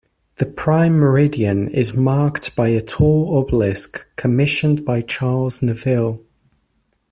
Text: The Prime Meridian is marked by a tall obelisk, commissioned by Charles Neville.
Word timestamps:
The 0.37 0.47
Prime 0.47 0.93
Meridian 0.93 1.67
is 1.69 1.93
marked 1.95 2.55
by 2.55 2.69
a 2.69 2.81
tall 2.81 3.37
obelisk, 3.37 4.03
commissioned 4.15 4.83
by 4.83 5.01
Charles 5.01 5.61
Neville. 5.61 6.19